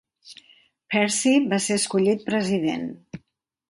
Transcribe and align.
Percy 0.95 1.35
va 1.53 1.61
ser 1.69 1.79
escollit 1.83 2.29
president. 2.35 2.93